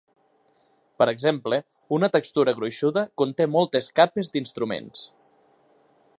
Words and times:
Per 1.01 1.07
exemple, 1.11 1.59
una 1.97 2.09
textura 2.17 2.55
gruixuda 2.61 3.05
conté 3.23 3.49
moltes 3.59 3.93
"capes" 4.01 4.35
d'instruments. 4.35 5.07